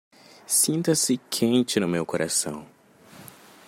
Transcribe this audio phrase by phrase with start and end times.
[0.47, 2.65] Sinta-se quente no meu coração